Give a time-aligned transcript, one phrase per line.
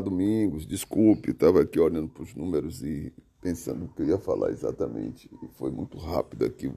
[0.00, 0.66] Domingos.
[0.66, 5.30] Desculpe, estava aqui olhando para os números e pensando o que eu ia falar exatamente.
[5.42, 6.70] E foi muito rápido aqui.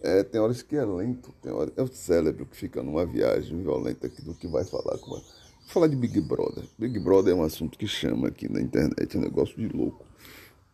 [0.00, 3.60] É, tem horas que é lento, tem horas, é o cérebro que fica numa viagem
[3.62, 4.98] violenta aqui do que vai falar.
[4.98, 5.18] Com a...
[5.18, 6.64] Vou falar de Big Brother.
[6.78, 10.04] Big Brother é um assunto que chama aqui na internet, é um negócio de louco.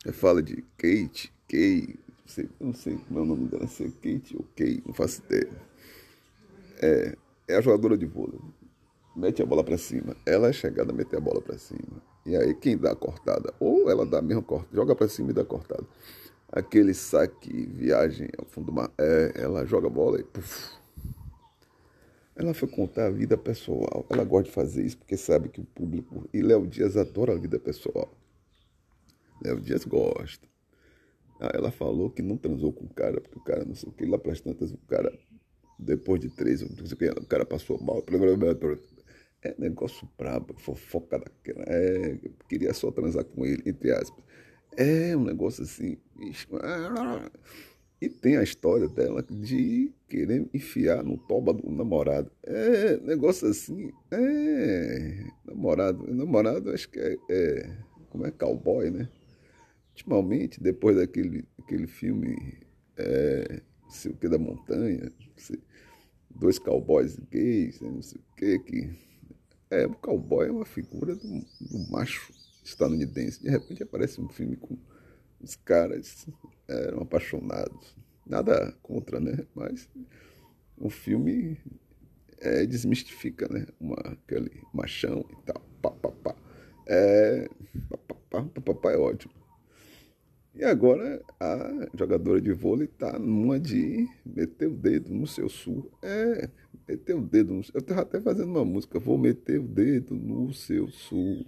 [0.06, 3.84] É, fala de Kate, Kay, não sei, não sei como é o nome dela, se
[3.84, 5.51] é Kate ou Kay, não faço ideia.
[6.81, 7.17] É,
[7.48, 8.39] é a jogadora de vôlei
[9.19, 10.17] mete a bola para cima.
[10.25, 12.03] Ela é chegada a meter a bola para cima.
[12.25, 13.53] E aí quem dá a cortada?
[13.59, 15.85] Ou ela dá a mesma cortada, joga para cima e dá a cortada.
[16.51, 18.91] Aquele saque, viagem ao fundo do mar.
[18.97, 20.79] É, ela joga a bola e puf.
[22.37, 24.07] Ela foi contar a vida pessoal.
[24.09, 26.29] Ela gosta de fazer isso porque sabe que o público.
[26.33, 28.15] E Léo Dias adora a vida pessoal.
[29.43, 30.47] Léo Dias gosta.
[31.41, 33.92] Ah, ela falou que não transou com o cara, porque o cara não sei o
[33.92, 34.07] que.
[34.07, 35.12] Lá para as tantas, o cara,
[35.79, 38.03] depois de três, não sei o que, o cara passou mal.
[39.42, 41.64] É negócio brabo, fofoca daquela.
[41.69, 44.25] É, queria só transar com ele, entre aspas.
[44.77, 45.97] É um negócio assim.
[48.00, 52.30] E tem a história dela de querer enfiar no toba do namorado.
[52.42, 53.92] É negócio assim.
[54.11, 55.25] É.
[55.45, 56.12] Namorado.
[56.12, 57.17] Namorado acho que é.
[57.30, 57.77] é
[58.11, 58.30] como é?
[58.33, 59.08] Cowboy, né?
[59.91, 62.36] Ultimamente, depois daquele, aquele filme.
[62.97, 65.12] É, não sei o que da montanha.
[66.30, 69.08] dois cowboys gays, não sei o que que
[69.70, 71.28] é, o cowboy é uma figura do,
[71.61, 72.33] do macho
[72.64, 73.42] estadunidense.
[73.42, 74.77] De repente aparece um filme com
[75.41, 76.27] os caras
[76.66, 77.94] eram apaixonados.
[78.27, 79.46] Nada contra, né?
[79.55, 79.89] Mas
[80.77, 81.58] o filme
[82.39, 83.66] é, desmistifica, né?
[83.80, 85.62] Uma, aquele machão e tal.
[85.80, 86.36] Pá, pá, pá.
[86.86, 87.48] É,
[88.06, 89.33] pá, pá, pá, pá, é ótimo.
[90.55, 95.90] E agora a jogadora de vôlei está numa de meter o dedo no seu sul.
[96.02, 96.51] É,
[96.89, 100.53] meter o dedo no Eu estava até fazendo uma música, vou meter o dedo no
[100.55, 101.45] seu sul.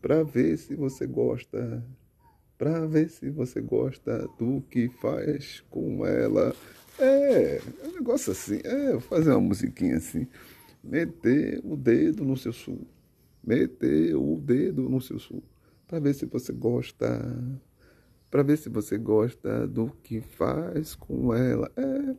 [0.00, 1.84] Para ver se você gosta.
[2.58, 6.54] Para ver se você gosta do que faz com ela.
[6.98, 8.60] É, é um negócio assim.
[8.62, 10.28] É, vou fazer uma musiquinha assim.
[10.84, 12.86] Meter o dedo no seu sul.
[13.42, 15.42] Meter o dedo no seu sul.
[15.88, 17.60] Para ver se você gosta
[18.32, 21.70] para ver se você gosta do que faz com ela.
[21.76, 22.16] É,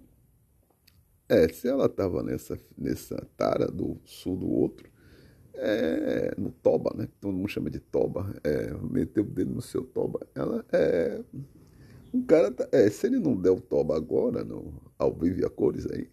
[1.29, 4.89] é se ela estava nessa, nessa tara do sul do outro,
[5.55, 7.07] é, no toba, né?
[7.21, 10.19] Todo mundo chama de toba, é, meteu o dedo no seu toba.
[10.35, 11.21] Ela é.
[12.13, 15.45] Um cara, tá, é, se ele não der o toba agora, no, ao vivo e
[15.45, 16.07] a cores aí,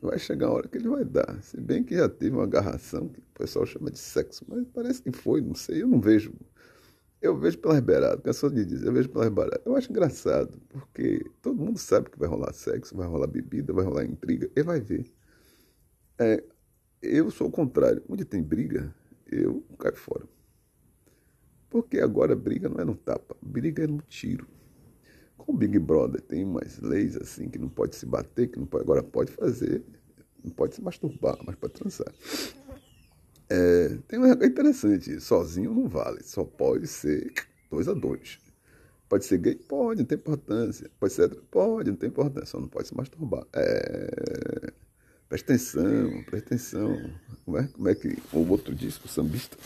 [0.00, 1.40] vai chegar a hora que ele vai dar.
[1.42, 5.00] Se bem que já teve uma agarração, que o pessoal chama de sexo, mas parece
[5.02, 6.32] que foi, não sei, eu não vejo
[7.22, 9.64] eu vejo pelas beiradas, cansou de dizer, eu vejo pelas beiradas.
[9.64, 13.84] Eu acho engraçado, porque todo mundo sabe que vai rolar sexo, vai rolar bebida, vai
[13.84, 15.06] rolar intriga, e vai ver.
[16.18, 16.42] É,
[17.00, 18.02] eu sou o contrário.
[18.08, 18.92] Onde tem briga,
[19.30, 20.24] eu caio fora.
[21.70, 24.46] Porque agora briga não é no tapa, briga é no tiro.
[25.38, 28.66] Com o Big Brother tem umas leis assim que não pode se bater, que não
[28.66, 29.82] pode, agora pode fazer,
[30.44, 32.12] não pode se masturbar, mas pode transar.
[33.54, 37.30] É, tem um negócio interessante, sozinho não vale, só pode ser
[37.70, 38.38] dois a dois.
[39.10, 39.56] Pode ser gay?
[39.56, 40.90] Pode, não tem importância.
[40.98, 43.46] Pode ser Pode, não tem importância, só não pode se masturbar.
[43.52, 44.72] É...
[45.28, 47.10] Presta atenção, presta atenção.
[47.44, 49.58] Como é, como é que o outro disse, o sambista?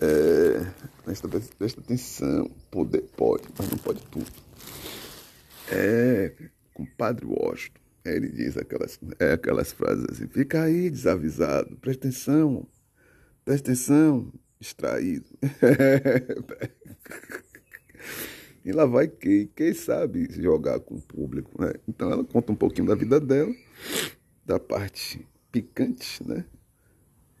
[0.00, 0.64] É...
[1.04, 4.32] Presta, presta atenção, poder pode, mas não pode tudo.
[5.70, 6.32] É,
[6.72, 7.89] compadre Washington.
[8.04, 12.66] Ele diz aquelas, é, aquelas frases assim, fica aí desavisado, presta atenção,
[13.44, 15.26] presta atenção, extraído.
[18.64, 21.74] e lá vai Kay, Kay sabe jogar com o público, né?
[21.86, 23.54] Então ela conta um pouquinho da vida dela,
[24.46, 26.46] da parte picante, né?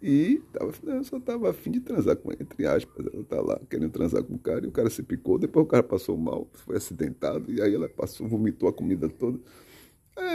[0.02, 3.06] E tava, eu só tava afim de transar com ele, entre aspas.
[3.12, 5.38] Ela tá lá querendo transar com o cara e o cara se picou.
[5.38, 7.52] Depois o cara passou mal, foi acidentado.
[7.52, 9.38] E aí ela passou, vomitou a comida toda.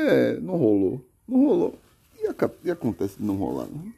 [0.06, 1.04] É, não rolou.
[1.28, 1.80] Não rolou.
[2.22, 3.92] E, a, e acontece de não rolar, né?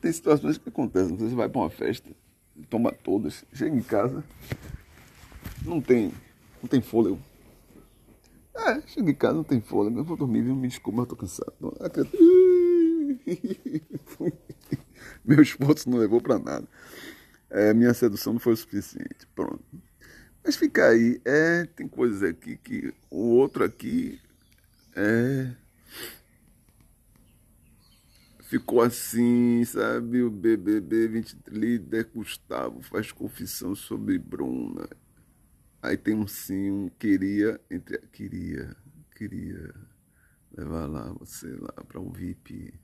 [0.00, 1.16] Tem situações que acontecem.
[1.16, 2.08] Você vai para uma festa,
[2.68, 4.24] toma todas, chega em casa,
[5.64, 6.12] não tem,
[6.62, 7.18] não tem fôlego.
[8.54, 9.98] É, chega em casa, não tem fôlego.
[9.98, 10.54] Eu vou dormir, viu?
[10.54, 11.52] Me desculpa, eu tô cansado.
[15.24, 16.68] Meu esforço não levou para nada.
[17.50, 19.26] É, minha sedução não foi o suficiente.
[19.34, 19.60] Pronto.
[20.44, 24.20] Mas fica aí, é, tem coisas aqui que o outro aqui
[24.96, 25.54] é
[28.50, 30.22] ficou assim, sabe?
[30.22, 34.88] O BBB 20 líder Gustavo faz confissão sobre Bruna.
[35.80, 38.76] Aí tem um sim, um queria, entre queria,
[39.14, 39.72] queria
[40.52, 42.74] levar lá você lá para um VIP,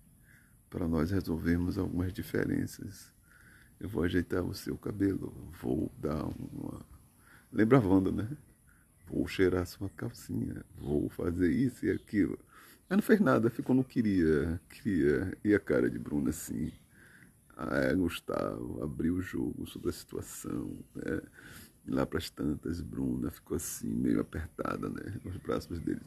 [0.70, 3.12] para nós resolvermos algumas diferenças.
[3.80, 6.86] Eu vou ajeitar o seu cabelo, vou dar uma.
[7.56, 8.28] Lembra a Wanda, né?
[9.06, 12.38] Vou cheirar sua calcinha, vou fazer isso e aquilo.
[12.86, 15.32] Mas não fez nada, ficou não queria, queria.
[15.42, 16.70] E a cara de Bruna assim.
[17.56, 20.84] Ah, Gustavo abriu o jogo sobre a situação.
[20.94, 21.22] Né?
[21.88, 25.18] Lá para as tantas, Bruna ficou assim, meio apertada, né?
[25.24, 26.02] Nos braços dele.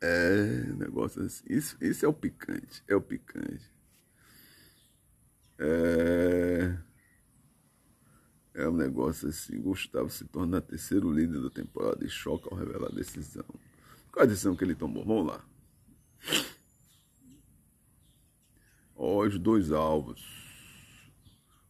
[0.00, 1.44] É, negócio assim.
[1.48, 3.72] Isso, isso é o picante, é o picante.
[5.56, 6.76] É,
[8.56, 9.60] é um negócio assim.
[9.60, 13.44] Gustavo se torna terceiro líder da temporada e choca ao revelar a decisão.
[14.10, 15.04] Qual a decisão que ele tomou?
[15.04, 15.44] Vamos lá.
[18.96, 20.24] Ó, os dois alvos.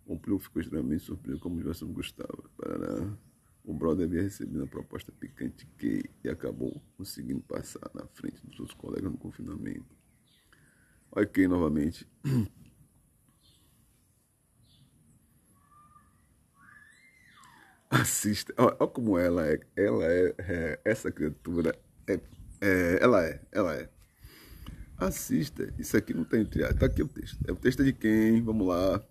[0.06, 2.48] O Plio ficou extremamente surpreso como tivesse Gustavo.
[2.56, 3.12] Parará.
[3.64, 8.54] O brother havia recebido a proposta picante que e acabou conseguindo passar na frente dos
[8.54, 9.96] seus colegas no confinamento.
[11.10, 12.08] Ok, novamente.
[18.00, 18.52] Assista.
[18.58, 19.60] Olha como ela é.
[19.76, 21.74] Ela é, é essa criatura.
[22.06, 22.20] É,
[22.60, 23.40] é, ela é.
[23.52, 23.88] Ela é.
[24.98, 25.72] Assista.
[25.78, 27.38] Isso aqui não tem entre Está aqui o texto.
[27.46, 28.42] É o texto de quem?
[28.42, 29.02] Vamos lá.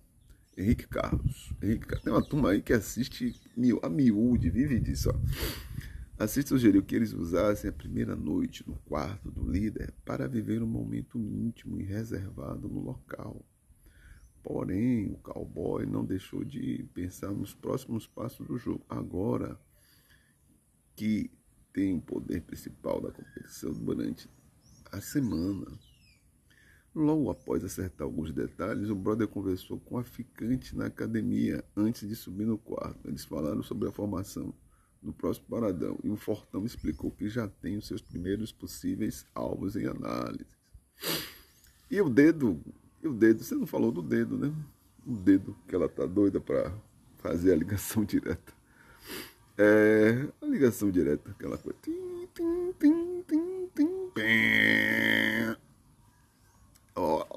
[0.58, 1.52] Henrique Carlos.
[1.62, 2.04] Henrique Carlos.
[2.04, 3.40] Tem uma turma aí que assiste
[3.82, 5.10] a miúde, vive disso.
[5.10, 6.24] Ó.
[6.24, 10.68] Assiste sugeriu que eles usassem a primeira noite no quarto do líder para viver um
[10.68, 13.46] momento íntimo e reservado no local.
[14.46, 18.86] Porém, o cowboy não deixou de pensar nos próximos passos do jogo.
[18.88, 19.60] Agora
[20.96, 21.32] que
[21.74, 24.30] tem o poder principal da competição durante
[24.92, 25.66] a semana.
[26.94, 32.16] Logo após acertar alguns detalhes, o brother conversou com a ficante na academia antes de
[32.16, 33.08] subir no quarto.
[33.08, 34.54] Eles falaram sobre a formação
[35.02, 39.76] do próximo paradão e o Fortão explicou que já tem os seus primeiros possíveis alvos
[39.76, 40.46] em análise.
[41.90, 42.64] E o dedo,
[43.06, 44.54] e o dedo, você não falou do dedo, né?
[45.06, 46.72] O dedo que ela tá doida para
[47.18, 48.54] fazer a ligação direta.
[49.58, 51.78] É, a ligação direta, aquela coisa.
[51.82, 53.96] Tim, tim, tim, tim, tim,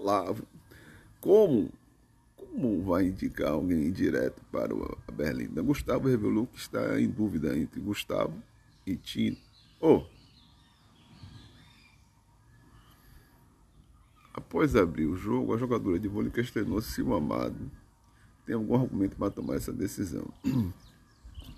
[0.08, 0.34] lá,
[1.20, 1.70] como,
[2.36, 4.72] como vai indicar alguém direto para
[5.06, 5.60] a Berlinda?
[5.60, 8.42] Gustavo revelou que está em dúvida entre Gustavo
[8.86, 9.36] e Tino.
[9.80, 10.04] Oh,
[14.38, 17.69] Após abrir o jogo, a jogadora de vôlei questionou se o amado
[18.46, 20.32] tem algum argumento para tomar essa decisão.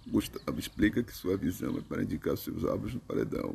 [0.09, 3.55] Gustavo explica que sua visão é para indicar seus alvos no paredão.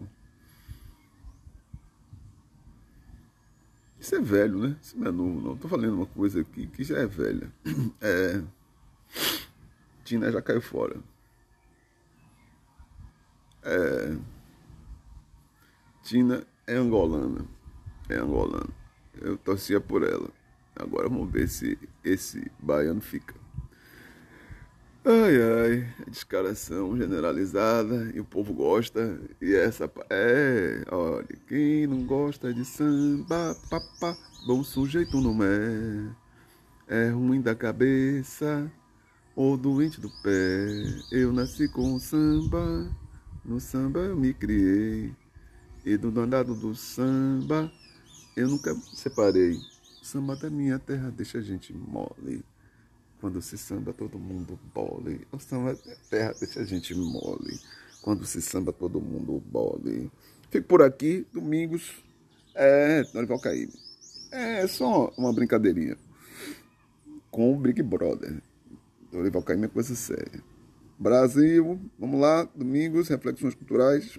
[3.99, 4.77] Isso é velho, né?
[4.79, 5.53] Isso não é novo, não.
[5.55, 7.51] Estou falando uma coisa aqui que já é velha.
[8.01, 8.43] É...
[10.03, 10.99] Tina já caiu fora.
[13.63, 14.15] É...
[16.03, 17.43] Tina é angolana.
[18.07, 18.84] É angolana.
[19.21, 20.29] Eu torcia por ela.
[20.75, 23.33] Agora vamos ver se esse baiano fica.
[25.07, 29.21] Ai, ai, a descaração generalizada e o povo gosta.
[29.39, 34.17] E essa é, olha, quem não gosta de samba, papá,
[34.47, 36.09] bom sujeito não é.
[36.87, 38.71] É ruim da cabeça
[39.35, 40.67] ou doente do pé.
[41.11, 42.89] Eu nasci com o samba,
[43.45, 45.13] no samba eu me criei.
[45.85, 47.71] E do danado do samba
[48.35, 49.59] eu nunca separei.
[50.01, 52.43] Samba da minha terra deixa a gente mole.
[53.19, 55.25] Quando se samba, todo mundo bole.
[55.31, 57.59] O samba da terra deixa a gente mole.
[58.01, 60.11] Quando se samba, todo mundo bole.
[60.51, 62.03] Fico por aqui, domingos.
[62.53, 63.73] É, Dorival Caíbe.
[64.31, 65.97] É só uma brincadeirinha.
[67.31, 68.41] Com o Big Brother.
[69.11, 70.43] Dorival Caíbe é coisa séria.
[70.99, 74.11] Brasil, vamos lá, domingos, reflexões culturais.